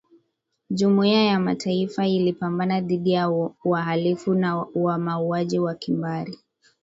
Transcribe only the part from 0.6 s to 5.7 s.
jumuiya ya mataifa ilipambana dhidi ya wahalifu wa mauaji